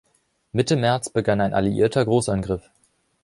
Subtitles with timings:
[0.51, 2.71] Mitte März begann ein alliierter Großangriff.